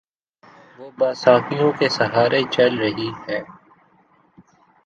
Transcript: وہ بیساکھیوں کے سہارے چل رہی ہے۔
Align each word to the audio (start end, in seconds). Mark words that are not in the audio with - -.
وہ 0.77 0.87
بیساکھیوں 0.99 1.71
کے 1.79 1.87
سہارے 1.97 2.41
چل 2.55 2.71
رہی 2.77 3.09
ہے۔ 3.23 3.39